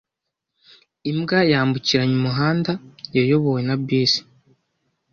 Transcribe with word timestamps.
Imbwa 1.11 1.39
yambukiranya 1.51 2.13
umuhanda 2.19 2.71
yayobowe 3.15 3.61
na 3.67 3.75
bisi. 3.85 4.21